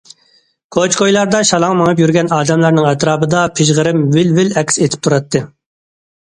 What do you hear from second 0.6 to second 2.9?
كوچا- كويلاردا شالاڭ مېڭىپ يۈرگەن ئادەملەرنىڭ